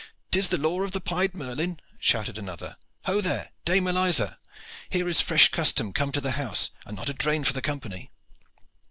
[0.31, 2.75] "'Tis the law of the 'Pied Merlin,'" shouted another.
[3.05, 4.39] "Ho there, Dame Eliza!
[4.89, 8.09] Here is fresh custom come to the house, and not a drain for the company."